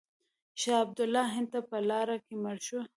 شاه 0.61 0.79
عبدالله 0.85 1.23
هند 1.35 1.47
ته 1.53 1.59
په 1.69 1.77
لاره 1.89 2.17
کې 2.25 2.33
مړ 2.43 2.57
شو. 2.67 2.79